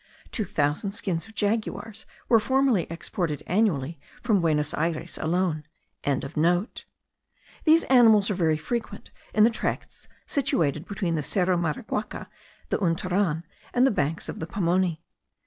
[0.31, 5.63] Two thousand skins of jaguars were formerly exported annually from Buenos Ayres alone.)
[7.65, 12.29] These animals are very frequent in the tracts situated between the Cerro Maraguaca,
[12.69, 13.43] the Unturan,
[13.75, 15.03] and the banks of the Pamoni.